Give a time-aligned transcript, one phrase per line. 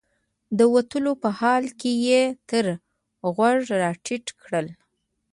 [0.57, 2.65] د وتلو په حال کې یې تر
[3.35, 4.67] غوږ راټیټ کړل.